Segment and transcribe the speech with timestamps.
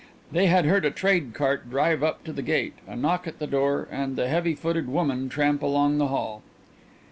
[0.31, 3.45] They had heard a trade cart drive up to the gate, a knock at the
[3.45, 6.41] door, and the heavy footed woman tramp along the hall.